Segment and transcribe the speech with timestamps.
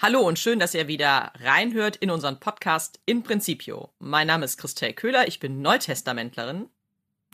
[0.00, 3.88] Hallo und schön, dass ihr wieder reinhört in unseren Podcast In Principio.
[3.98, 6.66] Mein Name ist Christel Köhler, ich bin Neutestamentlerin.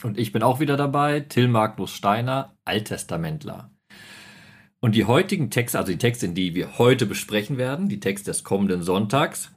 [0.03, 3.71] Und ich bin auch wieder dabei, Till Magnus Steiner, Alttestamentler.
[4.81, 8.45] Und die heutigen Texte, also die Texte, die wir heute besprechen werden, die Texte des
[8.45, 9.51] kommenden Sonntags,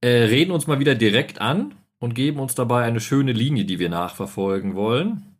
[0.00, 3.78] äh, reden uns mal wieder direkt an und geben uns dabei eine schöne Linie, die
[3.78, 5.36] wir nachverfolgen wollen.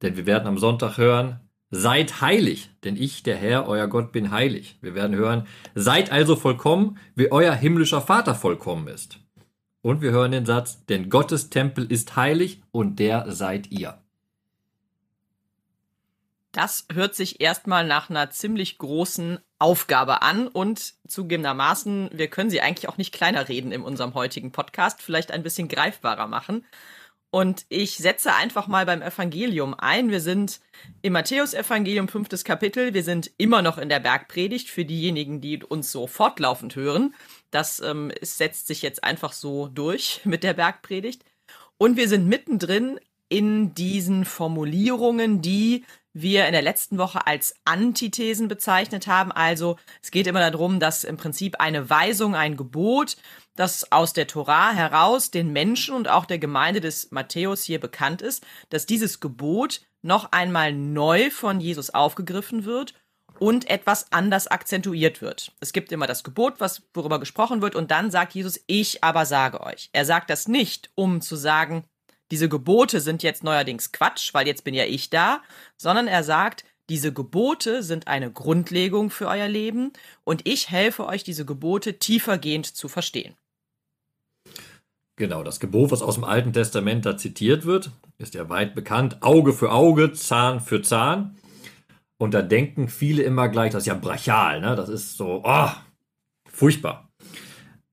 [0.00, 1.40] Denn wir werden am Sonntag hören,
[1.70, 4.78] Seid heilig, denn ich, der Herr, euer Gott, bin heilig.
[4.80, 9.18] Wir werden hören, seid also vollkommen, wie euer himmlischer Vater vollkommen ist.
[9.82, 13.98] Und wir hören den Satz, denn Gottes Tempel ist heilig und der seid ihr.
[16.52, 22.60] Das hört sich erstmal nach einer ziemlich großen Aufgabe an und zugegebenermaßen, wir können sie
[22.60, 26.64] eigentlich auch nicht kleiner reden in unserem heutigen Podcast, vielleicht ein bisschen greifbarer machen.
[27.34, 30.08] Und ich setze einfach mal beim Evangelium ein.
[30.12, 30.60] Wir sind
[31.02, 32.94] im Matthäusevangelium, fünftes Kapitel.
[32.94, 37.12] Wir sind immer noch in der Bergpredigt für diejenigen, die uns so fortlaufend hören.
[37.50, 41.24] Das ähm, setzt sich jetzt einfach so durch mit der Bergpredigt.
[41.76, 45.84] Und wir sind mittendrin in diesen Formulierungen, die
[46.14, 49.32] wir in der letzten Woche als Antithesen bezeichnet haben.
[49.32, 53.16] Also es geht immer darum, dass im Prinzip eine Weisung, ein Gebot,
[53.56, 58.22] das aus der Tora heraus den Menschen und auch der Gemeinde des Matthäus hier bekannt
[58.22, 62.94] ist, dass dieses Gebot noch einmal neu von Jesus aufgegriffen wird
[63.40, 65.52] und etwas anders akzentuiert wird.
[65.60, 69.26] Es gibt immer das Gebot, was worüber gesprochen wird und dann sagt Jesus, ich aber
[69.26, 69.90] sage euch.
[69.92, 71.84] Er sagt das nicht, um zu sagen,
[72.30, 75.42] diese Gebote sind jetzt neuerdings Quatsch, weil jetzt bin ja ich da,
[75.76, 79.92] sondern er sagt, diese Gebote sind eine Grundlegung für euer Leben
[80.24, 83.34] und ich helfe euch, diese Gebote tiefergehend zu verstehen.
[85.16, 89.22] Genau, das Gebot, was aus dem Alten Testament da zitiert wird, ist ja weit bekannt.
[89.22, 91.36] Auge für Auge, Zahn für Zahn.
[92.18, 94.76] Und da denken viele immer gleich, das ist ja brachial, ne?
[94.76, 95.70] Das ist so, oh,
[96.48, 97.08] furchtbar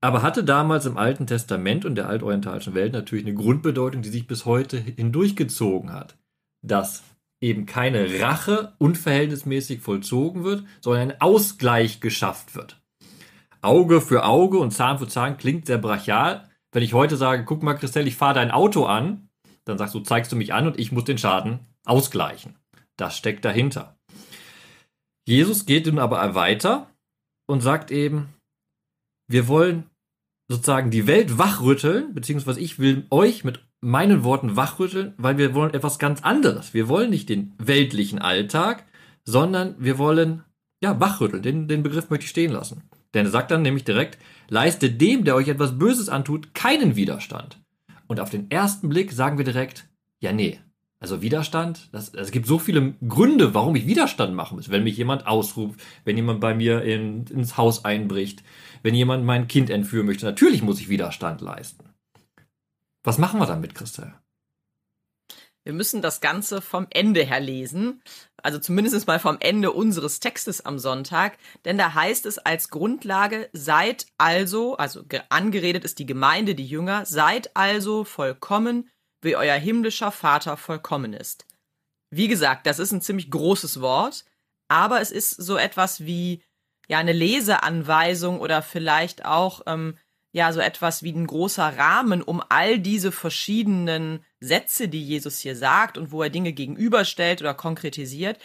[0.02, 4.26] aber hatte damals im Alten Testament und der altorientalischen Welt natürlich eine Grundbedeutung, die sich
[4.26, 6.18] bis heute hindurchgezogen hat.
[6.64, 7.04] Dass
[7.40, 12.82] eben keine Rache unverhältnismäßig vollzogen wird, sondern ein Ausgleich geschafft wird.
[13.62, 16.50] Auge für Auge und Zahn für Zahn klingt sehr brachial.
[16.72, 19.30] Wenn ich heute sage, guck mal, Christelle, ich fahre dein Auto an,
[19.66, 22.58] dann sagst du, zeigst du mich an und ich muss den Schaden ausgleichen.
[22.98, 23.98] Das steckt dahinter.
[25.28, 26.90] Jesus geht nun aber weiter
[27.48, 28.30] und sagt eben,
[29.28, 29.91] wir wollen
[30.52, 35.74] sozusagen die Welt wachrütteln, beziehungsweise ich will euch mit meinen Worten wachrütteln, weil wir wollen
[35.74, 36.74] etwas ganz anderes.
[36.74, 38.86] Wir wollen nicht den weltlichen Alltag,
[39.24, 40.44] sondern wir wollen,
[40.82, 41.42] ja, wachrütteln.
[41.42, 42.84] Den, den Begriff möchte ich stehen lassen.
[43.14, 44.20] Denn er sagt dann nämlich direkt,
[44.50, 47.60] leiste dem, der euch etwas Böses antut, keinen Widerstand.
[48.08, 49.88] Und auf den ersten Blick sagen wir direkt,
[50.20, 50.60] ja, nee.
[51.00, 54.70] Also Widerstand, das, es gibt so viele Gründe, warum ich Widerstand machen muss.
[54.70, 58.44] Wenn mich jemand ausruft, wenn jemand bei mir in, ins Haus einbricht,
[58.84, 60.26] wenn jemand mein Kind entführen möchte.
[60.26, 61.90] Natürlich muss ich Widerstand leisten.
[63.04, 64.14] Was machen wir damit, Christel?
[65.64, 68.02] Wir müssen das Ganze vom Ende her lesen,
[68.42, 73.48] also zumindest mal vom Ende unseres Textes am Sonntag, denn da heißt es als Grundlage,
[73.54, 78.90] seid also, also angeredet ist die Gemeinde, die Jünger, seid also vollkommen,
[79.22, 81.46] wie euer himmlischer Vater vollkommen ist.
[82.10, 84.26] Wie gesagt, das ist ein ziemlich großes Wort,
[84.68, 86.42] aber es ist so etwas wie
[86.88, 89.98] ja eine Leseanweisung oder vielleicht auch ähm,
[90.34, 95.56] ja so etwas wie ein großer Rahmen, um all diese verschiedenen Sätze, die Jesus hier
[95.56, 98.40] sagt und wo er Dinge gegenüberstellt oder konkretisiert.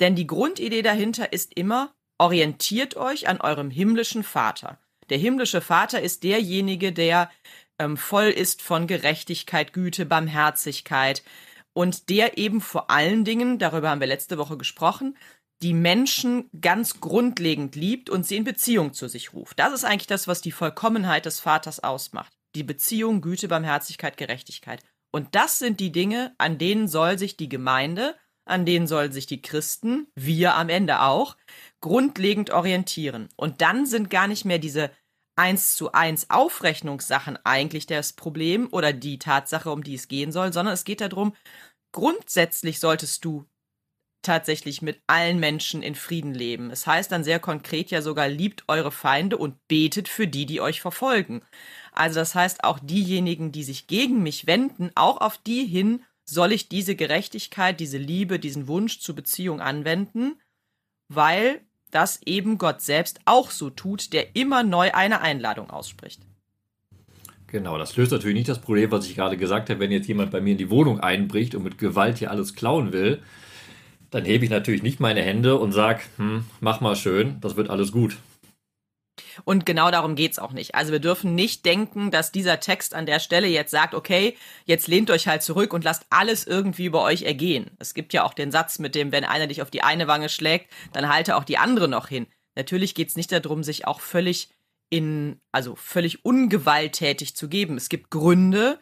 [0.00, 4.78] Denn die Grundidee dahinter ist immer, orientiert euch an eurem himmlischen Vater.
[5.10, 7.30] Der himmlische Vater ist derjenige, der
[7.78, 11.22] ähm, voll ist von Gerechtigkeit, Güte, Barmherzigkeit
[11.72, 15.16] und der eben vor allen Dingen, darüber haben wir letzte Woche gesprochen,
[15.62, 19.58] die Menschen ganz grundlegend liebt und sie in Beziehung zu sich ruft.
[19.58, 22.32] Das ist eigentlich das, was die Vollkommenheit des Vaters ausmacht.
[22.54, 24.82] Die Beziehung, Güte, Barmherzigkeit, Gerechtigkeit.
[25.12, 29.26] Und das sind die Dinge, an denen soll sich die Gemeinde, an denen sollen sich
[29.26, 31.36] die Christen, wir am Ende auch,
[31.80, 33.28] grundlegend orientieren.
[33.36, 34.90] Und dann sind gar nicht mehr diese
[35.36, 40.52] eins zu eins Aufrechnungssachen eigentlich das Problem oder die Tatsache, um die es gehen soll,
[40.52, 41.34] sondern es geht darum,
[41.92, 43.46] grundsätzlich solltest du
[44.22, 46.70] tatsächlich mit allen Menschen in Frieden leben.
[46.70, 50.60] Es heißt dann sehr konkret ja sogar, liebt eure Feinde und betet für die, die
[50.60, 51.42] euch verfolgen.
[51.92, 56.52] Also das heißt, auch diejenigen, die sich gegen mich wenden, auch auf die hin soll
[56.52, 60.40] ich diese Gerechtigkeit, diese Liebe, diesen Wunsch zur Beziehung anwenden,
[61.08, 61.60] weil
[61.90, 66.22] das eben Gott selbst auch so tut, der immer neu eine Einladung ausspricht.
[67.48, 70.30] Genau, das löst natürlich nicht das Problem, was ich gerade gesagt habe, wenn jetzt jemand
[70.30, 73.22] bei mir in die Wohnung einbricht und mit Gewalt hier alles klauen will,
[74.12, 77.70] dann hebe ich natürlich nicht meine Hände und sage, hm, mach mal schön, das wird
[77.70, 78.18] alles gut.
[79.44, 80.74] Und genau darum geht's auch nicht.
[80.74, 84.36] Also wir dürfen nicht denken, dass dieser Text an der Stelle jetzt sagt, okay,
[84.66, 87.70] jetzt lehnt euch halt zurück und lasst alles irgendwie über euch ergehen.
[87.78, 90.28] Es gibt ja auch den Satz mit dem, wenn einer dich auf die eine Wange
[90.28, 92.26] schlägt, dann halte auch die andere noch hin.
[92.54, 94.50] Natürlich geht's nicht darum, sich auch völlig
[94.90, 97.78] in, also völlig ungewalttätig zu geben.
[97.78, 98.78] Es gibt Gründe,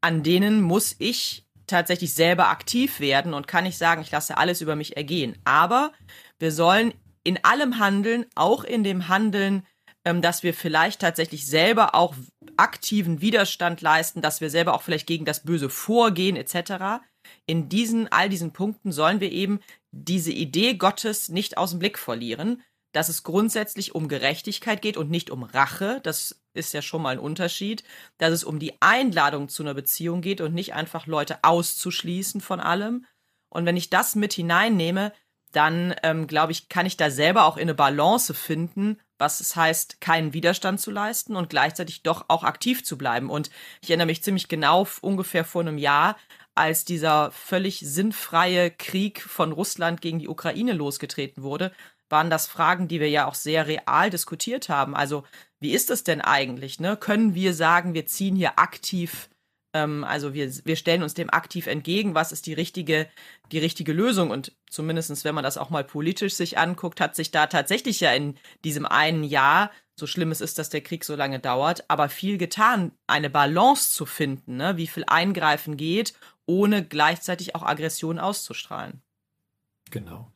[0.00, 4.60] an denen muss ich tatsächlich selber aktiv werden und kann nicht sagen, ich lasse alles
[4.60, 5.36] über mich ergehen.
[5.44, 5.92] Aber
[6.38, 9.66] wir sollen in allem handeln, auch in dem Handeln,
[10.04, 12.14] ähm, dass wir vielleicht tatsächlich selber auch
[12.56, 17.02] aktiven Widerstand leisten, dass wir selber auch vielleicht gegen das Böse vorgehen, etc.
[17.46, 19.60] In diesen, all diesen Punkten sollen wir eben
[19.90, 25.10] diese Idee Gottes nicht aus dem Blick verlieren, dass es grundsätzlich um Gerechtigkeit geht und
[25.10, 26.00] nicht um Rache.
[26.02, 27.84] Das ist ja schon mal ein Unterschied.
[28.18, 32.60] Dass es um die Einladung zu einer Beziehung geht und nicht einfach Leute auszuschließen von
[32.60, 33.06] allem.
[33.48, 35.12] Und wenn ich das mit hineinnehme,
[35.52, 39.54] dann ähm, glaube ich, kann ich da selber auch in eine Balance finden, was es
[39.54, 43.30] heißt, keinen Widerstand zu leisten und gleichzeitig doch auch aktiv zu bleiben.
[43.30, 43.50] Und
[43.80, 46.16] ich erinnere mich ziemlich genau ungefähr vor einem Jahr,
[46.54, 51.72] als dieser völlig sinnfreie Krieg von Russland gegen die Ukraine losgetreten wurde,
[52.12, 54.94] waren das Fragen, die wir ja auch sehr real diskutiert haben.
[54.94, 55.24] Also,
[55.58, 56.78] wie ist es denn eigentlich?
[56.78, 56.96] Ne?
[56.96, 59.28] Können wir sagen, wir ziehen hier aktiv,
[59.72, 63.08] ähm, also wir, wir stellen uns dem aktiv entgegen, was ist die richtige,
[63.50, 64.30] die richtige Lösung?
[64.30, 68.12] Und zumindestens, wenn man das auch mal politisch sich anguckt, hat sich da tatsächlich ja
[68.12, 72.08] in diesem einen Jahr, so schlimm es ist, dass der Krieg so lange dauert, aber
[72.08, 74.76] viel getan, eine Balance zu finden, ne?
[74.76, 76.14] wie viel Eingreifen geht,
[76.46, 79.02] ohne gleichzeitig auch Aggression auszustrahlen.
[79.90, 80.32] Genau.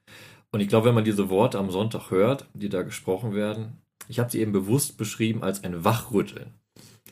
[0.57, 3.77] Und ich glaube, wenn man diese Worte am Sonntag hört, die da gesprochen werden,
[4.09, 6.55] ich habe sie eben bewusst beschrieben als ein Wachrütteln.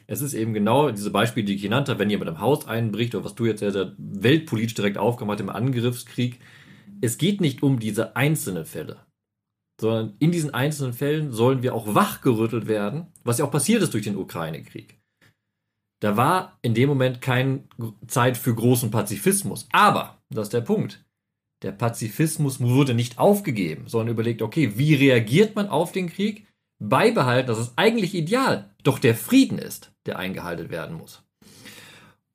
[0.06, 3.14] Es ist eben genau diese Beispiele, die ich genannt habe, wenn jemand im Haus einbricht
[3.14, 6.41] oder was du jetzt sehr weltpolitisch direkt aufgemacht im Angriffskrieg.
[7.02, 9.05] Es geht nicht um diese einzelnen Fälle,
[9.79, 13.93] sondern in diesen einzelnen Fällen sollen wir auch wachgerüttelt werden, was ja auch passiert ist
[13.93, 14.99] durch den Ukraine-Krieg.
[16.00, 17.64] Da war in dem Moment keine
[18.06, 19.69] Zeit für großen Pazifismus.
[19.70, 21.04] Aber, das ist der Punkt,
[21.64, 26.46] der Pazifismus wurde nicht aufgegeben, sondern überlegt, okay, wie reagiert man auf den Krieg?
[26.78, 31.22] Beibehalten, dass es eigentlich ideal, doch der Frieden ist, der eingehalten werden muss.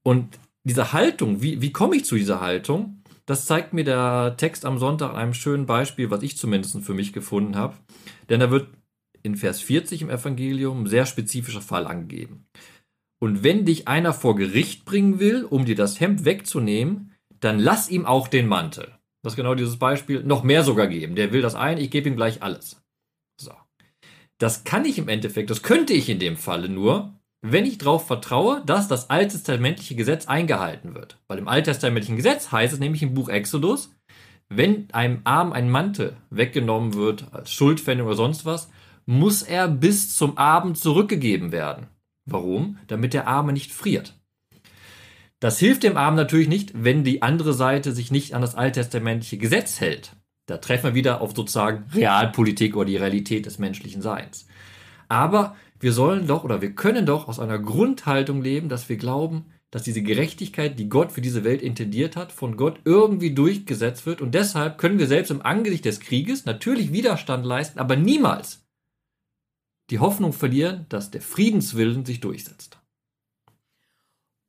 [0.04, 3.04] Und diese Haltung, wie, wie komme ich zu dieser Haltung?
[3.28, 6.96] Das zeigt mir der Text am Sonntag an einem schönen Beispiel, was ich zumindest für
[6.96, 7.78] mich gefunden habe.
[8.30, 8.70] Denn da wird
[9.22, 12.48] in Vers 40 im Evangelium ein sehr spezifischer Fall angegeben.
[13.22, 17.90] Und wenn dich einer vor Gericht bringen will, um dir das Hemd wegzunehmen, dann lass
[17.90, 21.16] ihm auch den Mantel das ist genau dieses Beispiel, noch mehr sogar geben.
[21.16, 22.82] Der will das ein, ich gebe ihm gleich alles.
[23.40, 23.52] So.
[24.38, 28.08] Das kann ich im Endeffekt, das könnte ich in dem Falle nur, wenn ich darauf
[28.08, 31.18] vertraue, dass das alttestamentliche Gesetz eingehalten wird.
[31.28, 33.92] Weil im alttestamentlichen Gesetz heißt es nämlich im Buch Exodus,
[34.50, 38.70] wenn einem Arm ein Mantel weggenommen wird als Schuldpfändung oder sonst was,
[39.06, 41.88] muss er bis zum Abend zurückgegeben werden.
[42.26, 42.78] Warum?
[42.88, 44.19] Damit der Arme nicht friert.
[45.40, 49.38] Das hilft dem Armen natürlich nicht, wenn die andere Seite sich nicht an das alttestamentliche
[49.38, 50.16] Gesetz hält.
[50.46, 54.48] Da treffen wir wieder auf sozusagen Realpolitik oder die Realität des menschlichen Seins.
[55.08, 59.46] Aber wir sollen doch oder wir können doch aus einer Grundhaltung leben, dass wir glauben,
[59.72, 64.22] dass diese Gerechtigkeit, die Gott für diese Welt intendiert hat, von Gott irgendwie durchgesetzt wird.
[64.22, 68.66] Und deshalb können wir selbst im Angesicht des Krieges natürlich Widerstand leisten, aber niemals
[69.92, 72.80] die Hoffnung verlieren, dass der Friedenswillen sich durchsetzt.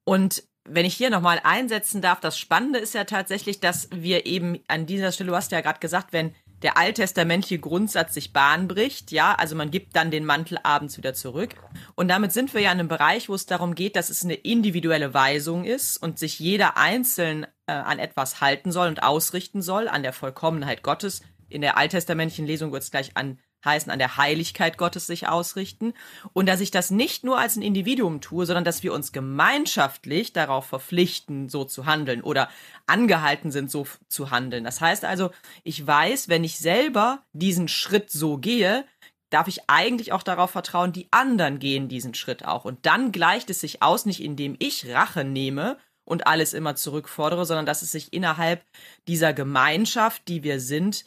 [0.04, 4.61] Und wenn ich hier nochmal einsetzen darf, das Spannende ist ja tatsächlich, dass wir eben
[4.69, 9.12] an dieser Stelle, du hast ja gerade gesagt, wenn der alttestamentliche Grundsatz sich Bahn bricht,
[9.12, 11.55] ja, also man gibt dann den Mantel abends wieder zurück.
[11.95, 14.35] Und damit sind wir ja in einem Bereich, wo es darum geht, dass es eine
[14.35, 19.88] individuelle Weisung ist und sich jeder einzeln äh, an etwas halten soll und ausrichten soll,
[19.88, 21.23] an der Vollkommenheit Gottes.
[21.49, 25.95] In der alttestamentlichen Lesung wird es gleich an heißen an der Heiligkeit Gottes sich ausrichten
[26.33, 30.33] und dass ich das nicht nur als ein Individuum tue, sondern dass wir uns gemeinschaftlich
[30.33, 32.49] darauf verpflichten, so zu handeln oder
[32.87, 34.64] angehalten sind, so zu handeln.
[34.64, 35.31] Das heißt also,
[35.64, 38.85] ich weiß, wenn ich selber diesen Schritt so gehe,
[39.31, 42.64] darf ich eigentlich auch darauf vertrauen, die anderen gehen diesen Schritt auch.
[42.64, 47.47] Und dann gleicht es sich aus, nicht indem ich Rache nehme und alles immer zurückfordere,
[47.47, 48.64] sondern dass es sich innerhalb
[49.07, 51.05] dieser Gemeinschaft, die wir sind,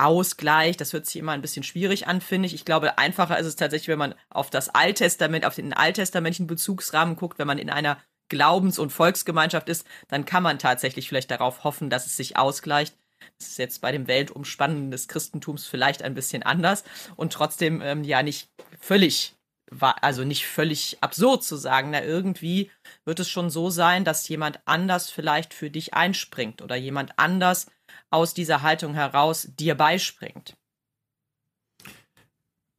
[0.00, 0.76] Ausgleich.
[0.76, 2.54] Das hört sich immer ein bisschen schwierig an, finde ich.
[2.54, 7.16] Ich glaube, einfacher ist es tatsächlich, wenn man auf das Alttestament, auf den alttestamentlichen Bezugsrahmen
[7.16, 11.64] guckt, wenn man in einer Glaubens- und Volksgemeinschaft ist, dann kann man tatsächlich vielleicht darauf
[11.64, 12.96] hoffen, dass es sich ausgleicht.
[13.38, 16.84] Das ist jetzt bei dem Weltumspannen des Christentums vielleicht ein bisschen anders
[17.16, 18.48] und trotzdem ähm, ja nicht
[18.80, 19.34] völlig
[19.80, 22.70] also nicht völlig absurd zu sagen, na irgendwie
[23.04, 27.66] wird es schon so sein, dass jemand anders vielleicht für dich einspringt oder jemand anders
[28.10, 30.56] aus dieser Haltung heraus dir beispringt.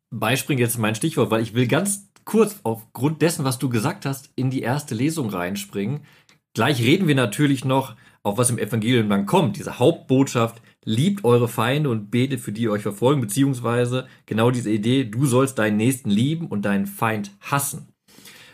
[0.10, 4.30] beispringen jetzt mein Stichwort, weil ich will ganz kurz aufgrund dessen, was du gesagt hast,
[4.36, 6.02] in die erste Lesung reinspringen.
[6.54, 11.48] Gleich reden wir natürlich noch, auf was im Evangelium dann kommt, diese Hauptbotschaft, liebt eure
[11.48, 15.78] Feinde und betet für die ihr euch verfolgen, beziehungsweise genau diese Idee, du sollst deinen
[15.78, 17.88] Nächsten lieben und deinen Feind hassen.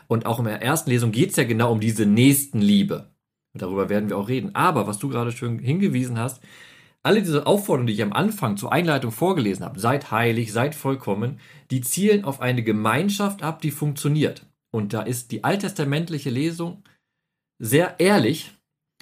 [0.08, 3.12] Und auch in der ersten Lesung geht es ja genau um diese Nächstenliebe.
[3.58, 4.54] Und darüber werden wir auch reden.
[4.54, 6.44] Aber was du gerade schön hingewiesen hast,
[7.02, 11.40] alle diese Aufforderungen, die ich am Anfang zur Einleitung vorgelesen habe, seid heilig, seid vollkommen,
[11.72, 14.46] die zielen auf eine Gemeinschaft ab, die funktioniert.
[14.70, 16.84] Und da ist die alttestamentliche Lesung
[17.58, 18.52] sehr ehrlich.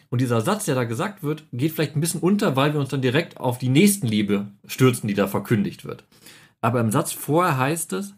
[0.09, 2.89] Und dieser Satz, der da gesagt wird, geht vielleicht ein bisschen unter, weil wir uns
[2.89, 6.05] dann direkt auf die Nächstenliebe stürzen, die da verkündigt wird.
[6.61, 8.13] Aber im Satz vorher heißt es,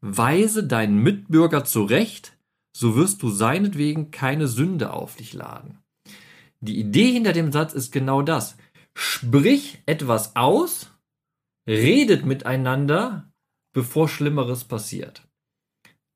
[0.00, 2.37] weise deinen Mitbürger zurecht,
[2.78, 5.78] so wirst du seinetwegen keine Sünde auf dich laden.
[6.60, 8.56] Die Idee hinter dem Satz ist genau das.
[8.94, 10.92] Sprich etwas aus,
[11.68, 13.32] redet miteinander,
[13.74, 15.26] bevor Schlimmeres passiert.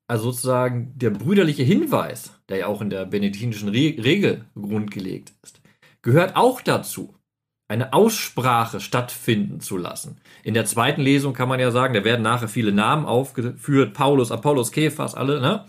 [0.07, 5.61] Also sozusagen der brüderliche Hinweis, der ja auch in der benediktinischen Re Regel grundgelegt ist,
[6.01, 7.13] gehört auch dazu
[7.67, 10.21] eine Aussprache stattfinden zu lassen.
[10.43, 14.31] In der zweiten Lesung kann man ja sagen, da werden nachher viele Namen aufgeführt, Paulus,
[14.31, 15.65] Apollos, Kephas, alle, ne?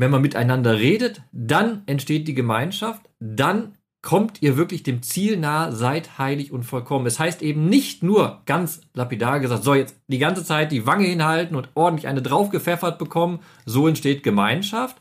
[0.00, 5.72] Wenn man miteinander redet, dann entsteht die Gemeinschaft, dann kommt ihr wirklich dem Ziel nahe,
[5.72, 7.04] seid heilig und vollkommen.
[7.04, 11.04] Es heißt eben nicht nur ganz lapidar gesagt, so jetzt die ganze Zeit die Wange
[11.04, 14.96] hinhalten und ordentlich eine draufgepfeffert bekommen, so entsteht Gemeinschaft,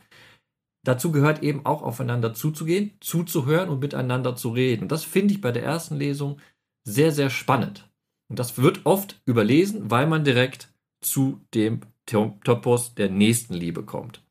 [0.86, 4.88] Dazu gehört eben auch aufeinander zuzugehen, zuzuhören und miteinander zu reden.
[4.88, 6.40] Das finde ich bei der ersten Lesung
[6.86, 7.90] sehr, sehr spannend.
[8.30, 14.24] Und das wird oft überlesen, weil man direkt zu dem Topos der Nächstenliebe kommt.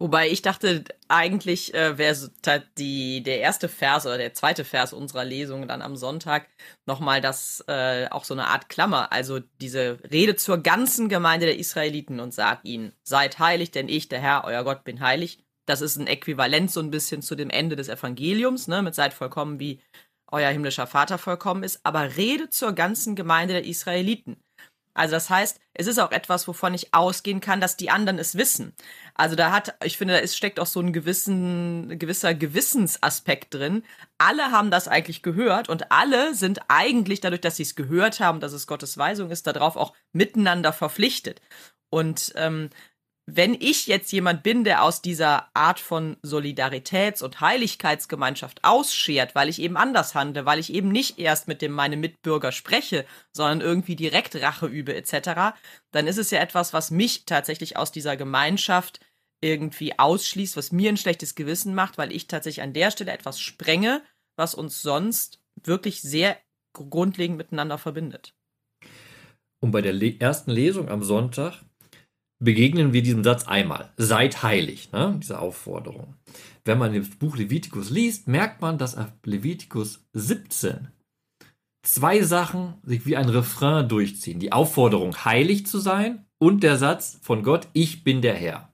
[0.00, 2.16] Wobei ich dachte, eigentlich äh, wäre
[2.76, 6.48] die der erste Vers oder der zweite Vers unserer Lesung dann am Sonntag
[6.84, 11.58] nochmal das äh, auch so eine Art Klammer, also diese Rede zur ganzen Gemeinde der
[11.58, 15.38] Israeliten und sagt ihnen, seid heilig, denn ich, der Herr, euer Gott, bin heilig.
[15.64, 19.14] Das ist ein Äquivalent so ein bisschen zu dem Ende des Evangeliums, ne, mit seid
[19.14, 19.80] vollkommen wie
[20.26, 24.43] euer himmlischer Vater vollkommen ist, aber Rede zur ganzen Gemeinde der Israeliten.
[24.94, 28.36] Also das heißt, es ist auch etwas, wovon ich ausgehen kann, dass die anderen es
[28.36, 28.74] wissen.
[29.14, 33.82] Also da hat, ich finde, da ist, steckt auch so ein gewissen, gewisser Gewissensaspekt drin.
[34.18, 38.40] Alle haben das eigentlich gehört und alle sind eigentlich dadurch, dass sie es gehört haben,
[38.40, 41.40] dass es Gottes Weisung ist, darauf auch miteinander verpflichtet.
[41.90, 42.70] Und ähm,
[43.26, 49.48] wenn ich jetzt jemand bin, der aus dieser Art von Solidaritäts- und Heiligkeitsgemeinschaft ausschert, weil
[49.48, 53.62] ich eben anders handle, weil ich eben nicht erst mit dem meine Mitbürger spreche, sondern
[53.62, 55.56] irgendwie direkt Rache übe etc.,
[55.90, 59.00] dann ist es ja etwas, was mich tatsächlich aus dieser Gemeinschaft
[59.40, 63.40] irgendwie ausschließt, was mir ein schlechtes Gewissen macht, weil ich tatsächlich an der Stelle etwas
[63.40, 64.02] sprenge,
[64.36, 66.36] was uns sonst wirklich sehr
[66.72, 68.34] grundlegend miteinander verbindet.
[69.60, 71.62] Und bei der ersten Lesung am Sonntag
[72.44, 73.92] begegnen wir diesem Satz einmal.
[73.96, 75.18] Seid heilig, ne?
[75.20, 76.14] diese Aufforderung.
[76.64, 80.88] Wenn man das Buch Levitikus liest, merkt man, dass ab Levitikus 17
[81.82, 84.40] zwei Sachen sich wie ein Refrain durchziehen.
[84.40, 88.72] Die Aufforderung, heilig zu sein und der Satz von Gott, ich bin der Herr.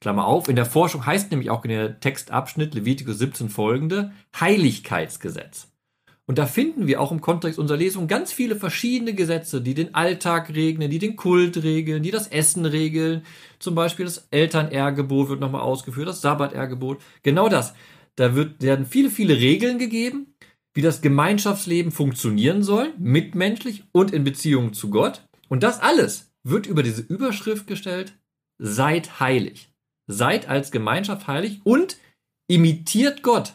[0.00, 5.72] Klammer auf, in der Forschung heißt nämlich auch in der Textabschnitt Levitikus 17 folgende Heiligkeitsgesetz.
[6.28, 9.94] Und da finden wir auch im Kontext unserer Lesung ganz viele verschiedene Gesetze, die den
[9.94, 13.24] Alltag regeln, die den Kult regeln, die das Essen regeln.
[13.60, 17.00] Zum Beispiel das Elternehrgebot wird nochmal ausgeführt, das Sabbatehrgebot.
[17.22, 17.74] Genau das.
[18.16, 20.34] Da wird, werden viele, viele Regeln gegeben,
[20.74, 25.22] wie das Gemeinschaftsleben funktionieren soll, mitmenschlich und in Beziehung zu Gott.
[25.48, 28.18] Und das alles wird über diese Überschrift gestellt,
[28.58, 29.70] seid heilig.
[30.08, 31.98] Seid als Gemeinschaft heilig und
[32.48, 33.54] imitiert Gott.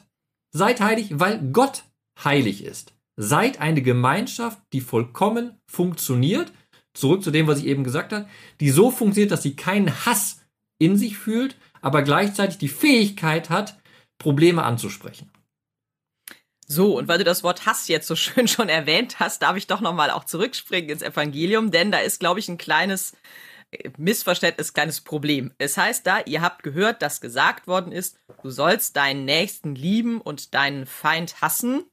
[0.52, 1.84] Seid heilig, weil Gott
[2.24, 2.94] heilig ist.
[3.18, 6.52] Seid eine Gemeinschaft, die vollkommen funktioniert.
[6.94, 8.28] Zurück zu dem, was ich eben gesagt habe,
[8.60, 10.42] die so funktioniert, dass sie keinen Hass
[10.78, 13.80] in sich fühlt, aber gleichzeitig die Fähigkeit hat,
[14.18, 15.32] Probleme anzusprechen.
[16.68, 19.68] So, und weil du das Wort Hass jetzt so schön schon erwähnt hast, darf ich
[19.68, 23.14] doch nochmal auch zurückspringen ins Evangelium, denn da ist, glaube ich, ein kleines
[23.72, 25.54] äh, Missverständnis, kleines Problem.
[25.58, 30.22] Es heißt da, ihr habt gehört, dass gesagt worden ist, du sollst deinen Nächsten lieben
[30.22, 31.84] und deinen Feind hassen.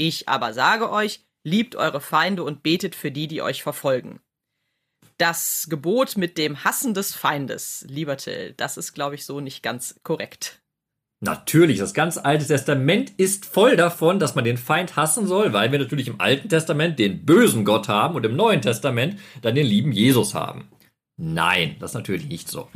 [0.00, 4.20] Ich aber sage euch, liebt eure Feinde und betet für die, die euch verfolgen.
[5.18, 9.62] Das Gebot mit dem Hassen des Feindes, lieber Till, das ist, glaube ich, so nicht
[9.64, 10.62] ganz korrekt.
[11.20, 15.72] Natürlich, das ganze Alte Testament ist voll davon, dass man den Feind hassen soll, weil
[15.72, 19.66] wir natürlich im Alten Testament den bösen Gott haben und im Neuen Testament dann den
[19.66, 20.68] lieben Jesus haben.
[21.16, 22.68] Nein, das ist natürlich nicht so.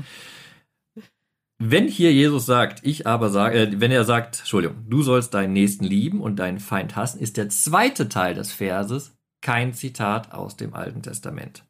[1.65, 5.53] Wenn hier Jesus sagt, ich aber sage, äh, wenn er sagt, Entschuldigung, du sollst deinen
[5.53, 10.57] Nächsten lieben und deinen Feind hassen, ist der zweite Teil des Verses kein Zitat aus
[10.57, 11.65] dem Alten Testament.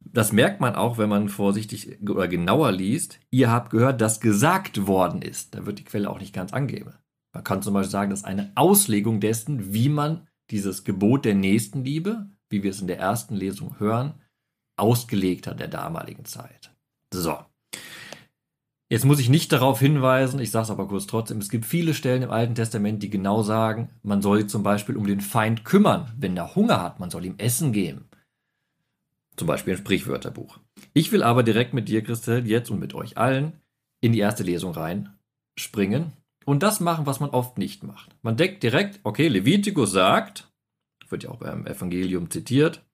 [0.00, 3.20] Das merkt man auch, wenn man vorsichtig oder genauer liest.
[3.30, 5.54] Ihr habt gehört, dass gesagt worden ist.
[5.54, 6.92] Da wird die Quelle auch nicht ganz angeben.
[7.32, 11.34] Man kann zum Beispiel sagen, das ist eine Auslegung dessen, wie man dieses Gebot der
[11.34, 14.20] Nächstenliebe, wie wir es in der ersten Lesung hören,
[14.76, 16.70] ausgelegt hat der damaligen Zeit.
[17.10, 17.38] So.
[18.90, 21.94] Jetzt muss ich nicht darauf hinweisen, ich sage es aber kurz trotzdem, es gibt viele
[21.94, 26.12] Stellen im Alten Testament, die genau sagen, man soll zum Beispiel um den Feind kümmern,
[26.18, 28.08] wenn er Hunger hat, man soll ihm Essen geben.
[29.36, 30.58] Zum Beispiel im Sprichwörterbuch.
[30.92, 33.54] Ich will aber direkt mit dir, Christel, jetzt und mit euch allen
[34.00, 36.12] in die erste Lesung reinspringen
[36.44, 38.14] und das machen, was man oft nicht macht.
[38.22, 40.52] Man deckt direkt, okay, Levitikus sagt,
[41.08, 42.84] wird ja auch beim Evangelium zitiert,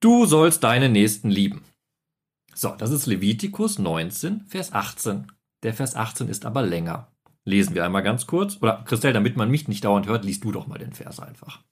[0.00, 1.64] du sollst deine Nächsten lieben.
[2.58, 5.30] So, das ist Levitikus 19, Vers 18.
[5.62, 7.12] Der Vers 18 ist aber länger.
[7.44, 8.56] Lesen wir einmal ganz kurz.
[8.60, 11.62] Oder Christel, damit man mich nicht dauernd hört, liest du doch mal den Vers einfach.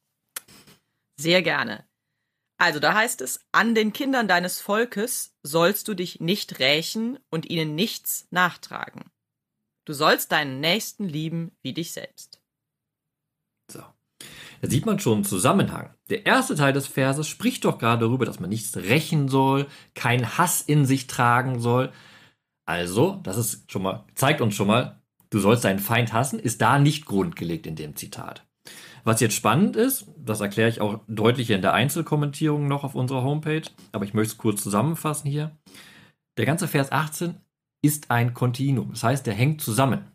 [1.19, 1.85] Sehr gerne.
[2.57, 7.50] Also da heißt es, an den Kindern deines Volkes sollst du dich nicht rächen und
[7.50, 9.11] ihnen nichts nachtragen.
[9.87, 12.40] Du sollst deinen Nächsten lieben wie dich selbst.
[13.73, 13.83] So.
[14.63, 15.91] Da sieht man schon einen Zusammenhang.
[16.09, 20.39] Der erste Teil des Verses spricht doch gerade darüber, dass man nichts rächen soll, keinen
[20.39, 21.93] Hass in sich tragen soll.
[22.65, 26.61] Also, das ist schon mal, zeigt uns schon mal, du sollst deinen Feind hassen, ist
[26.63, 28.45] da nicht grundgelegt in dem Zitat.
[29.05, 33.23] Was jetzt spannend ist, das erkläre ich auch deutlicher in der Einzelkommentierung noch auf unserer
[33.23, 35.57] Homepage, aber ich möchte es kurz zusammenfassen hier.
[36.39, 37.37] Der ganze Vers 18
[37.83, 40.11] ist ein Kontinuum, das heißt, der hängt zusammen.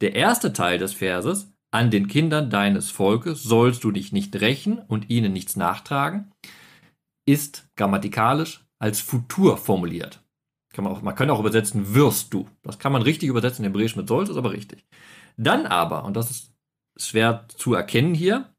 [0.00, 4.78] Der erste Teil des Verses, an den Kindern deines Volkes sollst du dich nicht rächen
[4.78, 6.30] und ihnen nichts nachtragen,
[7.26, 10.22] ist grammatikalisch als Futur formuliert.
[10.72, 12.48] Kann man, auch, man kann auch übersetzen, wirst du.
[12.62, 14.84] Das kann man richtig übersetzen, Hebräisch mit sollst, ist aber richtig.
[15.36, 16.54] Dann aber, und das ist
[16.96, 18.54] schwer zu erkennen hier,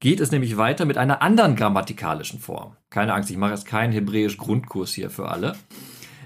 [0.00, 2.76] geht es nämlich weiter mit einer anderen grammatikalischen Form.
[2.88, 5.56] Keine Angst, ich mache jetzt keinen hebräisch Grundkurs hier für alle.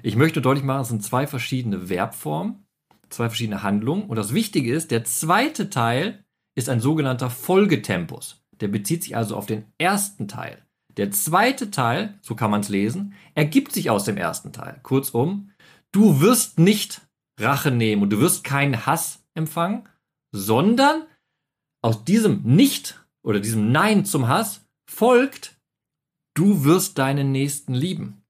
[0.02, 2.64] Ich möchte deutlich machen, es sind zwei verschiedene Verbformen,
[3.11, 4.05] zwei verschiedene Handlungen.
[4.05, 6.23] Und das Wichtige ist, der zweite Teil
[6.55, 8.45] ist ein sogenannter Folgetempus.
[8.61, 10.64] Der bezieht sich also auf den ersten Teil.
[10.97, 14.79] Der zweite Teil, so kann man es lesen, ergibt sich aus dem ersten Teil.
[14.83, 15.51] Kurzum,
[15.90, 17.01] du wirst nicht
[17.40, 19.88] Rache nehmen und du wirst keinen Hass empfangen,
[20.33, 21.05] sondern
[21.83, 25.57] aus diesem Nicht oder diesem Nein zum Hass folgt,
[26.35, 28.23] du wirst deinen Nächsten lieben.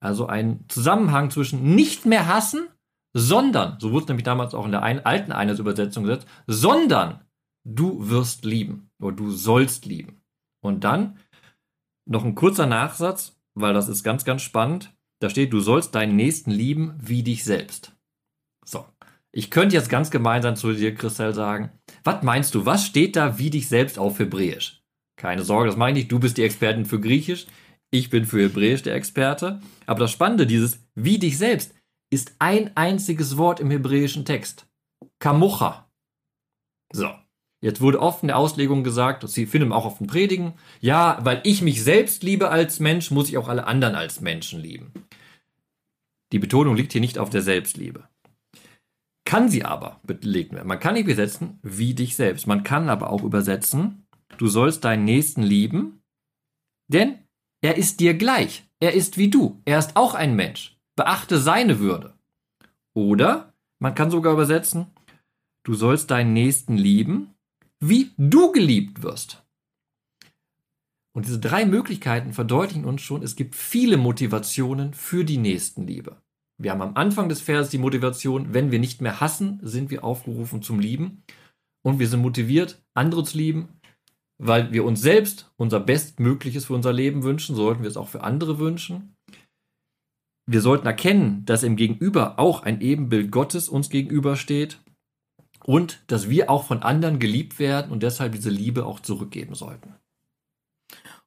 [0.00, 2.68] Also ein Zusammenhang zwischen nicht mehr hassen,
[3.18, 7.20] sondern, so wurde es nämlich damals auch in der alten Einheitsübersetzung gesetzt, sondern
[7.64, 10.22] du wirst lieben oder du sollst lieben.
[10.60, 11.18] Und dann
[12.06, 14.94] noch ein kurzer Nachsatz, weil das ist ganz, ganz spannend.
[15.20, 17.96] Da steht, du sollst deinen Nächsten lieben wie dich selbst.
[18.64, 18.84] So.
[19.30, 21.70] Ich könnte jetzt ganz gemeinsam zu dir, Christel, sagen,
[22.02, 24.82] was meinst du, was steht da wie dich selbst auf Hebräisch?
[25.16, 27.46] Keine Sorge, das meine ich, du bist die Expertin für Griechisch,
[27.90, 29.60] ich bin für Hebräisch der Experte.
[29.86, 31.74] Aber das Spannende dieses wie dich selbst
[32.10, 34.66] ist ein einziges Wort im hebräischen Text.
[35.18, 35.90] Kamucha.
[36.92, 37.10] So.
[37.60, 41.18] Jetzt wurde oft in der Auslegung gesagt, das finden wir auch auf den Predigen, ja,
[41.22, 44.92] weil ich mich selbst liebe als Mensch, muss ich auch alle anderen als Menschen lieben.
[46.32, 48.08] Die Betonung liegt hier nicht auf der Selbstliebe.
[49.24, 50.68] Kann sie aber belegt werden.
[50.68, 52.46] Man kann nicht übersetzen wie dich selbst.
[52.46, 54.06] Man kann aber auch übersetzen,
[54.38, 56.00] du sollst deinen Nächsten lieben,
[56.86, 57.18] denn
[57.60, 58.68] er ist dir gleich.
[58.80, 59.60] Er ist wie du.
[59.64, 60.77] Er ist auch ein Mensch.
[60.98, 62.12] Beachte seine Würde.
[62.92, 64.88] Oder man kann sogar übersetzen,
[65.62, 67.34] du sollst deinen Nächsten lieben,
[67.78, 69.44] wie du geliebt wirst.
[71.12, 76.16] Und diese drei Möglichkeiten verdeutlichen uns schon, es gibt viele Motivationen für die Nächstenliebe.
[76.60, 80.02] Wir haben am Anfang des Verses die Motivation, wenn wir nicht mehr hassen, sind wir
[80.02, 81.22] aufgerufen zum Lieben.
[81.82, 83.68] Und wir sind motiviert, andere zu lieben,
[84.38, 88.24] weil wir uns selbst unser Bestmögliches für unser Leben wünschen, sollten wir es auch für
[88.24, 89.14] andere wünschen.
[90.50, 94.80] Wir sollten erkennen, dass im Gegenüber auch ein Ebenbild Gottes uns gegenübersteht
[95.62, 99.94] und dass wir auch von anderen geliebt werden und deshalb diese Liebe auch zurückgeben sollten.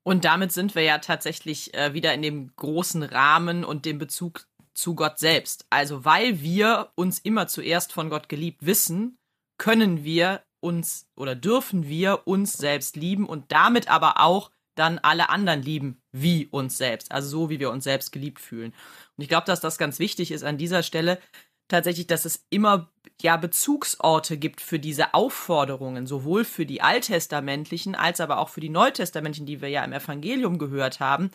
[0.01, 4.47] Und damit sind wir ja tatsächlich äh, wieder in dem großen Rahmen und dem Bezug
[4.73, 5.67] zu Gott selbst.
[5.69, 9.19] Also weil wir uns immer zuerst von Gott geliebt wissen,
[9.59, 15.29] können wir uns oder dürfen wir uns selbst lieben und damit aber auch dann alle
[15.29, 18.73] anderen lieben wie uns selbst, also so wie wir uns selbst geliebt fühlen.
[19.21, 21.19] Und ich glaube, dass das ganz wichtig ist an dieser Stelle
[21.67, 22.89] tatsächlich, dass es immer
[23.21, 28.69] ja Bezugsorte gibt für diese Aufforderungen, sowohl für die alttestamentlichen als aber auch für die
[28.69, 31.29] neutestamentlichen, die wir ja im Evangelium gehört haben,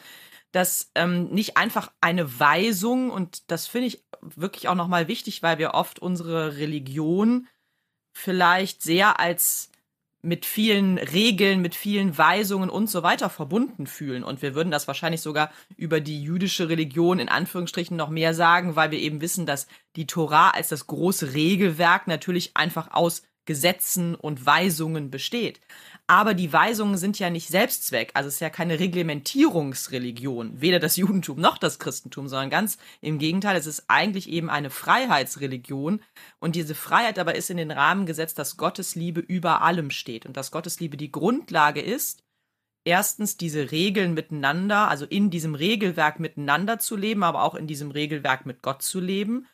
[0.51, 5.59] dass ähm, nicht einfach eine Weisung, und das finde ich wirklich auch nochmal wichtig, weil
[5.59, 7.47] wir oft unsere Religion
[8.13, 9.71] vielleicht sehr als
[10.27, 14.25] mit vielen Regeln, mit vielen Weisungen und so weiter verbunden fühlen.
[14.25, 18.75] Und wir würden das wahrscheinlich sogar über die jüdische Religion in Anführungsstrichen noch mehr sagen,
[18.75, 24.15] weil wir eben wissen, dass die Tora als das große Regelwerk natürlich einfach aus Gesetzen
[24.15, 25.61] und Weisungen besteht.
[26.09, 28.11] Aber die Weisungen sind ja nicht Selbstzweck.
[28.15, 30.61] Also es ist ja keine Reglementierungsreligion.
[30.61, 33.57] Weder das Judentum noch das Christentum, sondern ganz im Gegenteil.
[33.57, 36.01] Es ist eigentlich eben eine Freiheitsreligion.
[36.39, 40.27] Und diese Freiheit aber ist in den Rahmen gesetzt, dass Gottes Liebe über allem steht.
[40.27, 42.23] Und dass Gottes Liebe die Grundlage ist,
[42.85, 47.91] erstens diese Regeln miteinander, also in diesem Regelwerk miteinander zu leben, aber auch in diesem
[47.91, 49.47] Regelwerk mit Gott zu leben.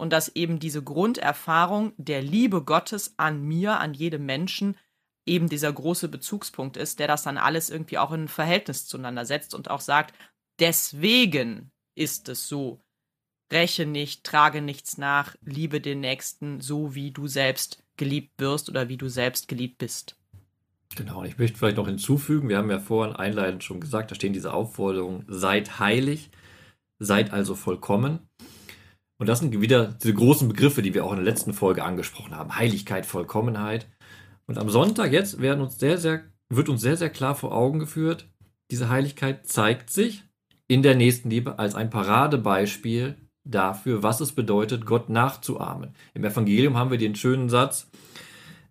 [0.00, 4.78] Und dass eben diese Grunderfahrung der Liebe Gottes an mir, an jedem Menschen,
[5.26, 9.26] eben dieser große Bezugspunkt ist, der das dann alles irgendwie auch in ein Verhältnis zueinander
[9.26, 10.14] setzt und auch sagt,
[10.58, 12.80] deswegen ist es so.
[13.52, 18.88] Räche nicht, trage nichts nach, liebe den Nächsten so, wie du selbst geliebt wirst oder
[18.88, 20.16] wie du selbst geliebt bist.
[20.96, 24.14] Genau, und ich möchte vielleicht noch hinzufügen, wir haben ja vorhin einleitend schon gesagt, da
[24.14, 26.30] stehen diese Aufforderungen, seid heilig,
[26.98, 28.30] seid also vollkommen.
[29.20, 32.34] Und das sind wieder diese großen Begriffe, die wir auch in der letzten Folge angesprochen
[32.34, 32.56] haben.
[32.56, 33.86] Heiligkeit, Vollkommenheit.
[34.46, 37.78] Und am Sonntag jetzt werden uns sehr, sehr, wird uns sehr, sehr klar vor Augen
[37.78, 38.30] geführt,
[38.70, 40.24] diese Heiligkeit zeigt sich
[40.68, 45.94] in der Nächstenliebe als ein Paradebeispiel dafür, was es bedeutet, Gott nachzuahmen.
[46.14, 47.90] Im Evangelium haben wir den schönen Satz,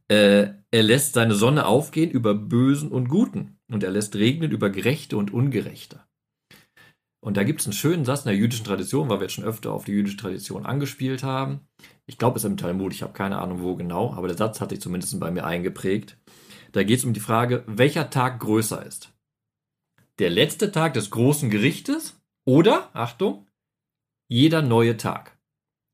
[0.08, 4.72] äh, er lässt seine Sonne aufgehen über Bösen und Guten und er lässt regnen über
[4.72, 6.00] Gerechte und Ungerechte.
[7.22, 9.44] Und da gibt es einen schönen Satz in der jüdischen Tradition, weil wir jetzt schon
[9.44, 11.68] öfter auf die jüdische Tradition angespielt haben.
[12.06, 14.62] Ich glaube, es ist im Talmud, ich habe keine Ahnung, wo genau, aber der Satz
[14.62, 16.18] hat sich zumindest bei mir eingeprägt.
[16.72, 19.14] Da geht es um die Frage, welcher Tag größer ist.
[20.20, 23.48] Der letzte Tag des großen Gerichtes oder, Achtung,
[24.30, 25.38] jeder neue Tag.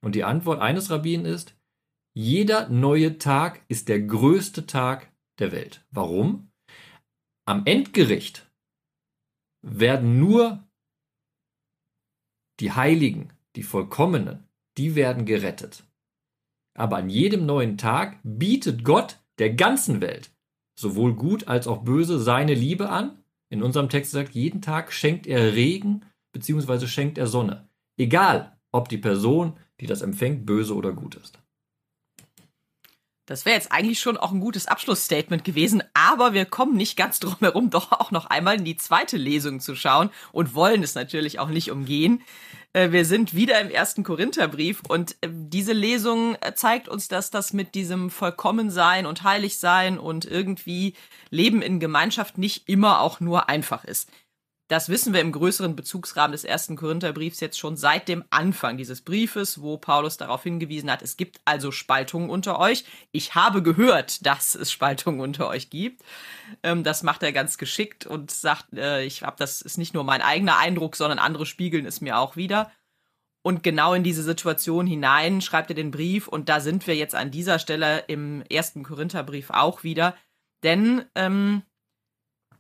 [0.03, 1.55] Und die Antwort eines Rabbinen ist,
[2.13, 5.85] jeder neue Tag ist der größte Tag der Welt.
[5.91, 6.51] Warum?
[7.45, 8.49] Am Endgericht
[9.61, 10.64] werden nur
[12.59, 15.83] die Heiligen, die Vollkommenen, die werden gerettet.
[16.77, 20.31] Aber an jedem neuen Tag bietet Gott der ganzen Welt,
[20.77, 23.23] sowohl gut als auch böse, seine Liebe an.
[23.49, 26.87] In unserem Text sagt, jeden Tag schenkt er Regen bzw.
[26.87, 27.69] schenkt er Sonne.
[27.97, 31.39] Egal, ob die Person, die das empfängt, böse oder gut ist.
[33.25, 37.19] Das wäre jetzt eigentlich schon auch ein gutes Abschlussstatement gewesen, aber wir kommen nicht ganz
[37.19, 40.93] drum herum, doch auch noch einmal in die zweite Lesung zu schauen und wollen es
[40.93, 42.21] natürlich auch nicht umgehen.
[42.73, 47.31] Äh, wir sind wieder im ersten Korintherbrief und äh, diese Lesung äh, zeigt uns, dass
[47.31, 50.93] das mit diesem Vollkommensein und Heiligsein und irgendwie
[51.31, 54.09] Leben in Gemeinschaft nicht immer auch nur einfach ist.
[54.67, 59.01] Das wissen wir im größeren Bezugsrahmen des ersten Korintherbriefs jetzt schon seit dem Anfang dieses
[59.01, 62.83] Briefes, wo Paulus darauf hingewiesen hat, es gibt also Spaltungen unter euch.
[63.11, 66.01] Ich habe gehört, dass es Spaltungen unter euch gibt.
[66.63, 70.03] Ähm, das macht er ganz geschickt und sagt, äh, ich habe das ist nicht nur
[70.03, 72.71] mein eigener Eindruck, sondern andere spiegeln es mir auch wieder.
[73.43, 77.13] Und genau in diese Situation hinein schreibt er den Brief und da sind wir jetzt
[77.13, 80.15] an dieser Stelle im ersten Korintherbrief auch wieder.
[80.63, 81.61] Denn ähm,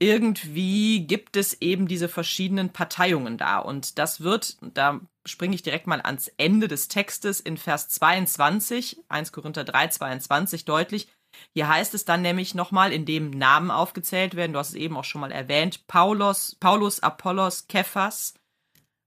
[0.05, 3.57] irgendwie gibt es eben diese verschiedenen Parteiungen da.
[3.57, 8.99] Und das wird, da springe ich direkt mal ans Ende des Textes in Vers 22,
[9.09, 11.07] 1 Korinther 3, 22 deutlich.
[11.53, 14.95] Hier heißt es dann nämlich nochmal, in dem Namen aufgezählt werden, du hast es eben
[14.95, 18.35] auch schon mal erwähnt, Paulus, Paulus, Apollos, Kephas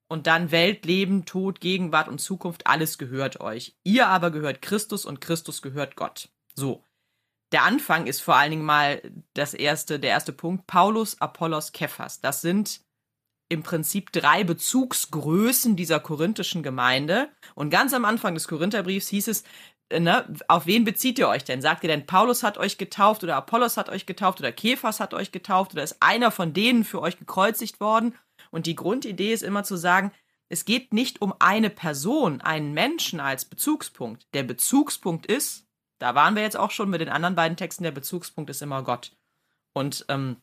[0.09, 3.77] und dann Welt, Leben, Tod, Gegenwart und Zukunft, alles gehört euch.
[3.85, 6.29] Ihr aber gehört Christus und Christus gehört Gott.
[6.57, 6.83] So
[7.53, 9.01] der Anfang ist vor allen Dingen mal
[9.35, 10.67] das erste, der erste Punkt.
[10.67, 12.21] Paulus, Apollos, Kephas.
[12.21, 12.81] Das sind
[13.49, 17.31] im Prinzip drei Bezugsgrößen dieser korinthischen Gemeinde.
[17.55, 19.45] Und ganz am Anfang des Korintherbriefs hieß es,
[19.89, 21.63] äh, ne, auf wen bezieht ihr euch denn?
[21.63, 25.15] Sagt ihr denn, Paulus hat euch getauft oder Apollos hat euch getauft oder Kephas hat
[25.15, 28.15] euch getauft oder ist einer von denen für euch gekreuzigt worden?
[28.51, 30.13] Und die Grundidee ist immer zu sagen,
[30.51, 34.27] es geht nicht um eine Person, einen Menschen als Bezugspunkt.
[34.35, 35.68] Der Bezugspunkt ist,
[35.99, 38.83] da waren wir jetzt auch schon mit den anderen beiden Texten, der Bezugspunkt ist immer
[38.83, 39.17] Gott.
[39.73, 40.37] Und ähm,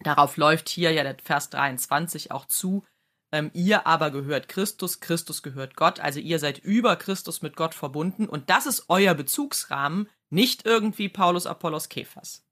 [0.00, 2.84] darauf läuft hier ja der Vers 23 auch zu.
[3.32, 7.74] Ähm, ihr aber gehört Christus, Christus gehört Gott, also ihr seid über Christus mit Gott
[7.74, 12.44] verbunden und das ist euer Bezugsrahmen, nicht irgendwie Paulus, Apollos, Kephas.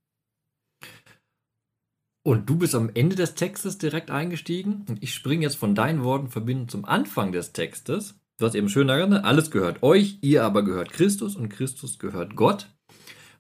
[2.23, 6.05] Und du bist am Ende des Textes direkt eingestiegen und ich springe jetzt von deinen
[6.05, 8.21] Worten verbinden zum Anfang des Textes.
[8.39, 12.37] Du hast eben schön erinnert, alles gehört euch, ihr aber gehört Christus und Christus gehört
[12.37, 12.69] Gott.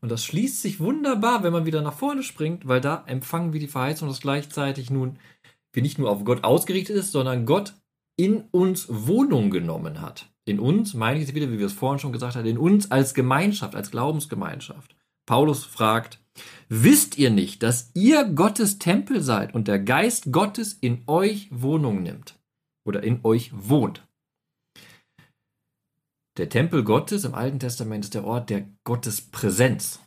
[0.00, 3.60] Und das schließt sich wunderbar, wenn man wieder nach vorne springt, weil da empfangen wir
[3.60, 5.18] die Verheißung, dass gleichzeitig nun
[5.72, 7.74] wir nicht nur auf Gott ausgerichtet ist, sondern Gott
[8.16, 10.26] in uns Wohnung genommen hat.
[10.44, 13.14] In uns, meine ich wieder, wie wir es vorhin schon gesagt haben, in uns als
[13.14, 14.96] Gemeinschaft, als Glaubensgemeinschaft.
[15.26, 16.18] Paulus fragt,
[16.68, 22.02] Wisst ihr nicht, dass ihr Gottes Tempel seid und der Geist Gottes in euch Wohnung
[22.02, 22.36] nimmt
[22.84, 24.07] oder in euch wohnt?
[26.38, 30.00] Der Tempel Gottes im Alten Testament ist der Ort der Gottespräsenz.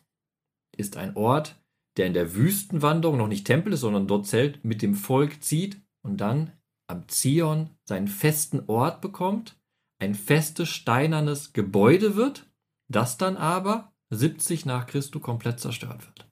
[0.77, 1.61] Ist ein Ort,
[1.97, 5.81] der in der Wüstenwanderung noch nicht Tempel ist, sondern dort Zelt mit dem Volk zieht
[6.05, 6.53] und dann
[6.87, 9.59] am Zion seinen festen Ort bekommt,
[9.99, 12.49] ein festes steinernes Gebäude wird,
[12.89, 16.31] das dann aber 70 nach Christus komplett zerstört wird.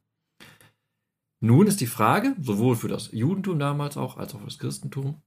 [1.41, 5.21] Nun ist die Frage, sowohl für das Judentum damals auch als auch für das Christentum,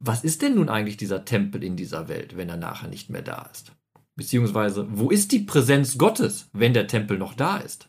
[0.00, 3.22] was ist denn nun eigentlich dieser Tempel in dieser Welt, wenn er nachher nicht mehr
[3.22, 3.72] da ist?
[4.18, 7.88] Beziehungsweise, wo ist die Präsenz Gottes, wenn der Tempel noch da ist?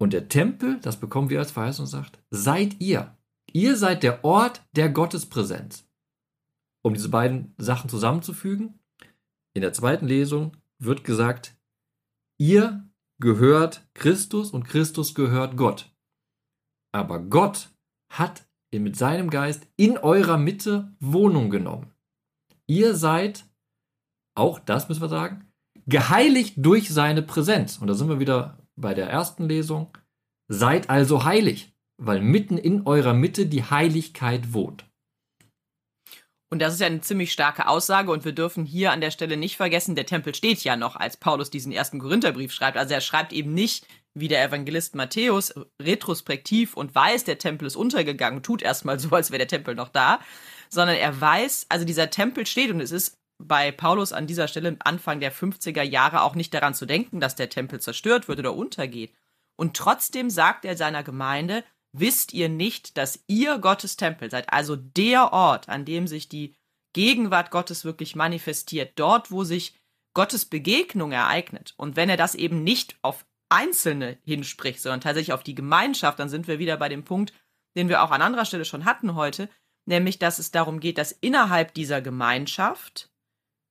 [0.00, 3.16] Und der Tempel, das bekommen wir als Verheißung sagt, seid ihr.
[3.52, 5.88] Ihr seid der Ort der Gottespräsenz.
[6.84, 8.80] Um diese beiden Sachen zusammenzufügen,
[9.54, 11.56] in der zweiten Lesung wird gesagt,
[12.36, 12.84] ihr
[13.20, 15.94] gehört Christus und Christus gehört Gott.
[16.92, 17.70] Aber Gott
[18.12, 21.92] hat mit seinem Geist in eurer Mitte Wohnung genommen.
[22.66, 23.47] Ihr seid,
[24.38, 25.46] auch das müssen wir sagen,
[25.86, 27.78] geheiligt durch seine Präsenz.
[27.78, 29.96] Und da sind wir wieder bei der ersten Lesung.
[30.48, 34.84] Seid also heilig, weil mitten in eurer Mitte die Heiligkeit wohnt.
[36.50, 39.36] Und das ist ja eine ziemlich starke Aussage und wir dürfen hier an der Stelle
[39.36, 42.78] nicht vergessen, der Tempel steht ja noch, als Paulus diesen ersten Korintherbrief schreibt.
[42.78, 47.76] Also er schreibt eben nicht wie der Evangelist Matthäus retrospektiv und weiß, der Tempel ist
[47.76, 50.20] untergegangen, tut erstmal so, als wäre der Tempel noch da,
[50.70, 54.76] sondern er weiß, also dieser Tempel steht und es ist bei Paulus an dieser Stelle
[54.80, 58.54] Anfang der 50er Jahre auch nicht daran zu denken, dass der Tempel zerstört wird oder
[58.54, 59.14] untergeht.
[59.56, 64.76] Und trotzdem sagt er seiner Gemeinde, wisst ihr nicht, dass ihr Gottes Tempel seid, also
[64.76, 66.54] der Ort, an dem sich die
[66.92, 69.74] Gegenwart Gottes wirklich manifestiert, dort, wo sich
[70.14, 71.74] Gottes Begegnung ereignet.
[71.76, 76.28] Und wenn er das eben nicht auf Einzelne hinspricht, sondern tatsächlich auf die Gemeinschaft, dann
[76.28, 77.32] sind wir wieder bei dem Punkt,
[77.76, 79.48] den wir auch an anderer Stelle schon hatten heute,
[79.86, 83.10] nämlich dass es darum geht, dass innerhalb dieser Gemeinschaft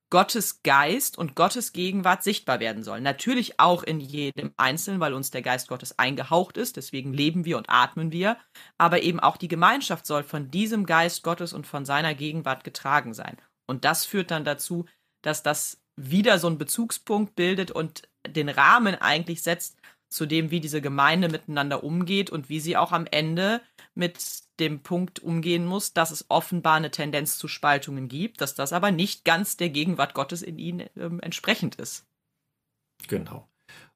[0.10, 3.04] Gottes Geist und Gottes Gegenwart sichtbar werden sollen.
[3.04, 7.58] Natürlich auch in jedem Einzelnen, weil uns der Geist Gottes eingehaucht ist, deswegen leben wir
[7.58, 8.38] und atmen wir,
[8.78, 13.14] aber eben auch die Gemeinschaft soll von diesem Geist Gottes und von seiner Gegenwart getragen
[13.14, 13.38] sein.
[13.66, 14.86] Und das führt dann dazu,
[15.22, 19.78] dass das wieder so einen Bezugspunkt bildet und den Rahmen eigentlich setzt
[20.10, 23.62] zu dem, wie diese Gemeinde miteinander umgeht und wie sie auch am Ende
[23.98, 28.74] mit dem Punkt umgehen muss, dass es offenbar eine Tendenz zu Spaltungen gibt, dass das
[28.74, 32.06] aber nicht ganz der Gegenwart Gottes in ihnen ähm, entsprechend ist.
[33.08, 33.48] Genau.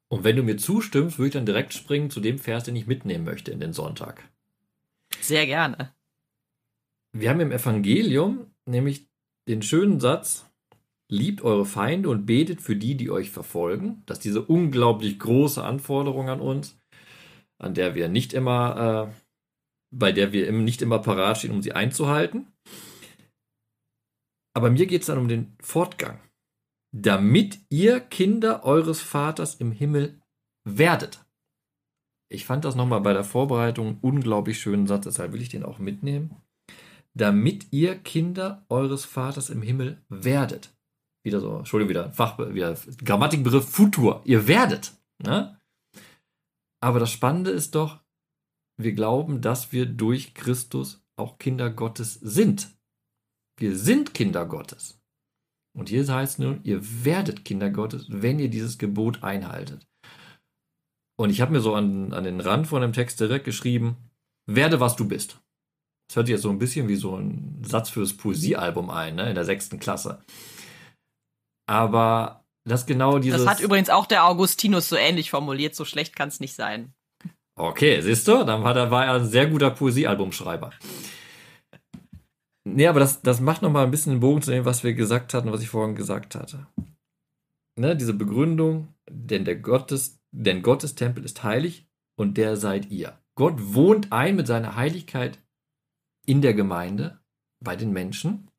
[0.09, 2.85] Und wenn du mir zustimmst, würde ich dann direkt springen zu dem Vers, den ich
[2.85, 4.29] mitnehmen möchte in den Sonntag.
[5.21, 5.93] Sehr gerne.
[7.13, 9.07] Wir haben im Evangelium nämlich
[9.47, 10.45] den schönen Satz,
[11.09, 14.03] liebt eure Feinde und betet für die, die euch verfolgen.
[14.05, 16.79] Das ist diese unglaublich große Anforderung an uns,
[17.57, 19.30] an der wir nicht immer äh,
[19.91, 22.47] bei der wir nicht immer parat stehen, um sie einzuhalten.
[24.53, 26.19] Aber mir geht es dann um den Fortgang.
[26.93, 30.19] Damit ihr Kinder eures Vaters im Himmel
[30.65, 31.25] werdet.
[32.29, 35.63] Ich fand das nochmal bei der Vorbereitung einen unglaublich schönen Satz, deshalb will ich den
[35.63, 36.35] auch mitnehmen.
[37.13, 40.73] Damit ihr Kinder eures Vaters im Himmel werdet.
[41.23, 44.21] Wieder so, Entschuldigung, wieder Fach, wieder Grammatikbegriff Futur.
[44.23, 44.93] Ihr werdet.
[45.21, 45.59] Ne?
[46.81, 47.99] Aber das Spannende ist doch,
[48.83, 52.69] wir glauben, dass wir durch Christus auch Kinder Gottes sind.
[53.57, 54.99] Wir sind Kinder Gottes.
[55.77, 59.87] Und hier heißt nun, ihr werdet Kinder Gottes, wenn ihr dieses Gebot einhaltet.
[61.17, 63.97] Und ich habe mir so an, an den Rand von dem Text direkt geschrieben,
[64.47, 65.39] werde was du bist.
[66.09, 69.29] Das hört sich jetzt so ein bisschen wie so ein Satz fürs Poesiealbum ein, ne,
[69.29, 70.23] in der sechsten Klasse.
[71.67, 73.45] Aber das genau dieses.
[73.45, 76.93] Das hat übrigens auch der Augustinus so ähnlich formuliert, so schlecht kann es nicht sein.
[77.61, 80.71] Okay, siehst du, dann war, war er ein sehr guter Poesiealbumschreiber.
[82.63, 85.35] Nee, aber das, das macht nochmal ein bisschen den Bogen zu dem, was wir gesagt
[85.35, 86.65] hatten, was ich vorhin gesagt hatte.
[87.77, 93.19] Ne, diese Begründung, denn der Gottes, denn Gottes Tempel ist heilig und der seid ihr.
[93.35, 95.37] Gott wohnt ein mit seiner Heiligkeit
[96.25, 97.19] in der Gemeinde,
[97.63, 98.49] bei den Menschen.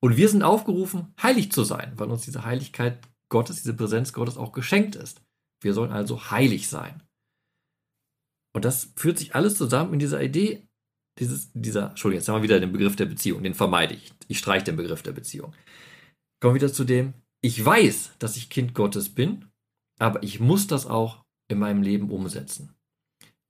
[0.00, 4.36] Und wir sind aufgerufen, heilig zu sein, weil uns diese Heiligkeit Gottes, diese Präsenz Gottes
[4.36, 5.22] auch geschenkt ist.
[5.60, 7.04] Wir sollen also heilig sein.
[8.54, 10.68] Und das führt sich alles zusammen in dieser Idee,
[11.18, 14.12] dieses, dieser, Entschuldigung, jetzt haben wir wieder den Begriff der Beziehung, den vermeide ich.
[14.28, 15.52] Ich streiche den Begriff der Beziehung.
[16.40, 19.46] Kommen wir wieder zu dem, ich weiß, dass ich Kind Gottes bin,
[19.98, 22.74] aber ich muss das auch in meinem Leben umsetzen.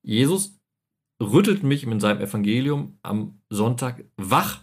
[0.02, 0.58] Jesus
[1.22, 4.62] rüttelt mich in seinem Evangelium am Sonntag wach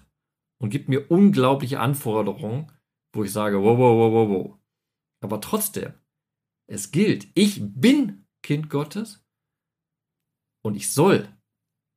[0.62, 2.72] und gibt mir unglaubliche Anforderungen,
[3.14, 4.60] wo ich sage, wow, wow, wow, wow, wow.
[5.24, 5.94] Aber trotzdem,
[6.68, 9.25] es gilt, ich bin Kind Gottes
[10.66, 11.30] und ich soll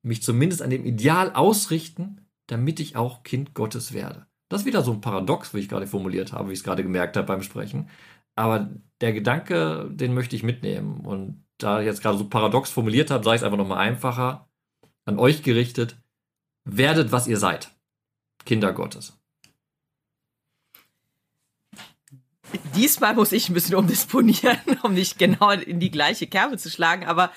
[0.02, 4.26] mich zumindest an dem Ideal ausrichten, damit ich auch Kind Gottes werde.
[4.50, 6.82] Das ist wieder so ein Paradox, wie ich gerade formuliert habe, wie ich es gerade
[6.82, 7.88] gemerkt habe beim Sprechen.
[8.36, 8.68] Aber
[9.00, 11.00] der Gedanke, den möchte ich mitnehmen.
[11.06, 14.48] Und da ich jetzt gerade so paradox formuliert habe, sage ich es einfach nochmal einfacher.
[15.06, 15.96] An euch gerichtet,
[16.64, 17.74] werdet, was ihr seid.
[18.44, 19.18] Kinder Gottes.
[22.74, 27.06] Diesmal muss ich ein bisschen umdisponieren, um nicht genau in die gleiche Kerbe zu schlagen.
[27.06, 27.32] Aber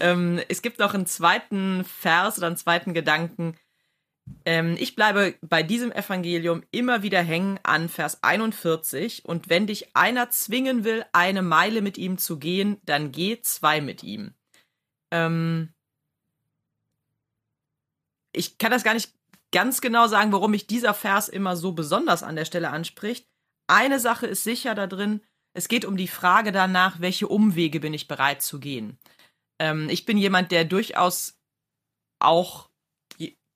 [0.00, 3.56] ähm, es gibt noch einen zweiten Vers oder einen zweiten Gedanken.
[4.44, 9.24] Ähm, ich bleibe bei diesem Evangelium immer wieder hängen an Vers 41.
[9.24, 13.80] Und wenn dich einer zwingen will, eine Meile mit ihm zu gehen, dann geh zwei
[13.80, 14.34] mit ihm.
[15.12, 15.72] Ähm,
[18.32, 19.12] ich kann das gar nicht
[19.52, 23.28] ganz genau sagen, warum mich dieser Vers immer so besonders an der Stelle anspricht.
[23.66, 25.20] Eine Sache ist sicher da drin,
[25.54, 28.98] es geht um die Frage danach, welche Umwege bin ich bereit zu gehen.
[29.58, 31.38] Ähm, ich bin jemand, der durchaus
[32.18, 32.68] auch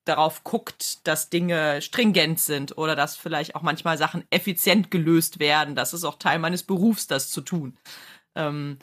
[0.05, 5.75] darauf guckt, dass Dinge stringent sind oder dass vielleicht auch manchmal Sachen effizient gelöst werden.
[5.75, 7.77] Das ist auch Teil meines Berufs, das zu tun.
[8.35, 8.79] Ähm,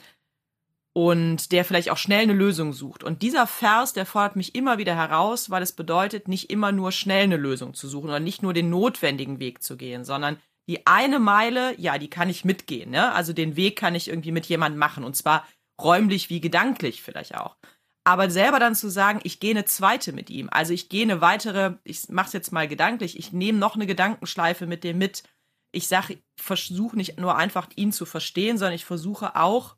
[0.93, 3.03] und der vielleicht auch schnell eine Lösung sucht.
[3.03, 6.91] Und dieser Vers, der fordert mich immer wieder heraus, weil es bedeutet, nicht immer nur
[6.91, 10.37] schnell eine Lösung zu suchen oder nicht nur den notwendigen Weg zu gehen, sondern
[10.69, 12.91] die eine Meile, ja, die kann ich mitgehen.
[12.91, 13.11] Ne?
[13.13, 15.47] Also den Weg kann ich irgendwie mit jemandem machen und zwar
[15.81, 17.57] räumlich wie gedanklich vielleicht auch.
[18.03, 21.21] Aber selber dann zu sagen, ich gehe eine zweite mit ihm, also ich gehe eine
[21.21, 25.23] weitere, ich mache es jetzt mal gedanklich, ich nehme noch eine Gedankenschleife mit dem mit.
[25.71, 29.75] Ich sage, versuche nicht nur einfach ihn zu verstehen, sondern ich versuche auch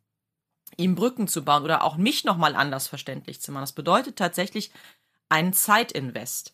[0.76, 3.64] ihm Brücken zu bauen oder auch mich nochmal anders verständlich zu machen.
[3.64, 4.72] Das bedeutet tatsächlich
[5.30, 6.54] einen Zeitinvest.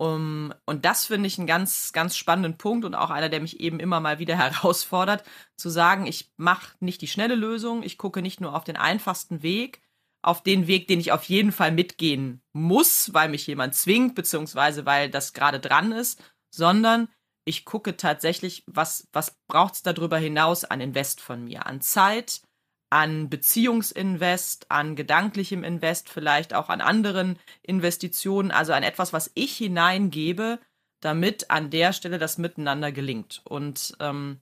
[0.00, 3.60] Um, und das finde ich einen ganz, ganz spannenden Punkt und auch einer, der mich
[3.60, 5.24] eben immer mal wieder herausfordert,
[5.56, 9.42] zu sagen, ich mache nicht die schnelle Lösung, ich gucke nicht nur auf den einfachsten
[9.42, 9.82] Weg,
[10.22, 14.86] auf den Weg, den ich auf jeden Fall mitgehen muss, weil mich jemand zwingt, beziehungsweise
[14.86, 17.08] weil das gerade dran ist, sondern
[17.44, 22.40] ich gucke tatsächlich, was, was braucht es darüber hinaus an Invest von mir, an Zeit,
[22.90, 29.56] an Beziehungsinvest, an gedanklichem Invest, vielleicht auch an anderen Investitionen, also an etwas, was ich
[29.56, 30.58] hineingebe,
[31.00, 33.42] damit an der Stelle das Miteinander gelingt.
[33.44, 34.40] Und ähm,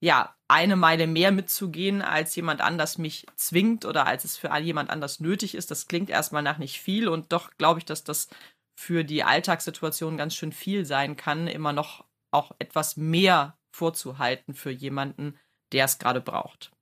[0.00, 4.88] ja, eine Meile mehr mitzugehen, als jemand anders mich zwingt oder als es für jemand
[4.88, 8.28] anders nötig ist, das klingt erstmal nach nicht viel und doch glaube ich, dass das
[8.74, 14.70] für die Alltagssituation ganz schön viel sein kann, immer noch auch etwas mehr vorzuhalten für
[14.70, 15.38] jemanden,
[15.72, 16.72] der es gerade braucht.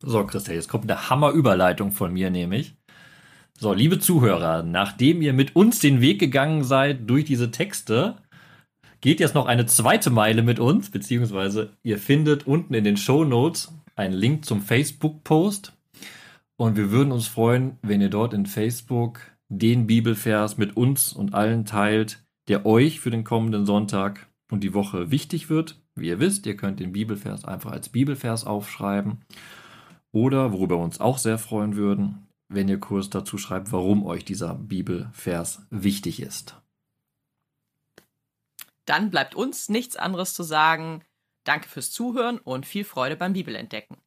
[0.00, 2.76] So, Christa, jetzt kommt eine Hammerüberleitung von mir, nämlich.
[3.58, 8.16] So, liebe Zuhörer, nachdem ihr mit uns den Weg gegangen seid durch diese Texte,
[9.00, 13.24] geht jetzt noch eine zweite Meile mit uns, beziehungsweise ihr findet unten in den Show
[13.24, 15.72] Notes einen Link zum Facebook-Post.
[16.56, 21.34] Und wir würden uns freuen, wenn ihr dort in Facebook den Bibelvers mit uns und
[21.34, 25.80] allen teilt, der euch für den kommenden Sonntag und die Woche wichtig wird.
[25.96, 29.24] Wie ihr wisst, ihr könnt den Bibelvers einfach als Bibelvers aufschreiben.
[30.12, 34.24] Oder, worüber wir uns auch sehr freuen würden, wenn ihr kurz dazu schreibt, warum euch
[34.24, 36.56] dieser Bibelvers wichtig ist.
[38.86, 41.04] Dann bleibt uns nichts anderes zu sagen.
[41.44, 43.98] Danke fürs Zuhören und viel Freude beim Bibelentdecken.